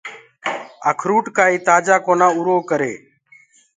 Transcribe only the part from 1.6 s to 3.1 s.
تآجآ ڪونآ اُرو ڪري۔